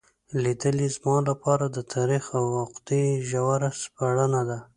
[0.43, 4.59] لیدل یې زما لپاره د تاریخ او عقیدې ژوره سپړنه وه.